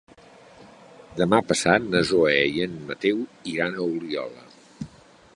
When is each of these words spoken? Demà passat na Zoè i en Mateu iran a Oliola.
Demà 1.17 1.41
passat 1.49 1.85
na 1.95 2.01
Zoè 2.11 2.39
i 2.55 2.63
en 2.65 2.73
Mateu 2.87 3.19
iran 3.53 3.77
a 3.77 3.85
Oliola. 3.99 4.89